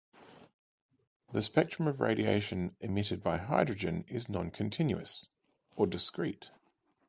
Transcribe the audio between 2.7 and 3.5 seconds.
emitted by